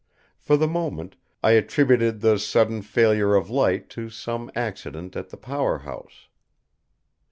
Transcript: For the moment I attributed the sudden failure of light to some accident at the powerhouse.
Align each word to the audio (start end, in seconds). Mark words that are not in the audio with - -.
For 0.39 0.57
the 0.57 0.67
moment 0.67 1.15
I 1.43 1.51
attributed 1.51 2.21
the 2.21 2.39
sudden 2.39 2.81
failure 2.81 3.35
of 3.35 3.51
light 3.51 3.87
to 3.91 4.09
some 4.09 4.49
accident 4.55 5.15
at 5.15 5.29
the 5.29 5.37
powerhouse. 5.37 6.27